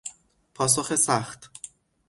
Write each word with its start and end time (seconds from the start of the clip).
پاسخ 0.55 0.93
سخت 0.95 1.51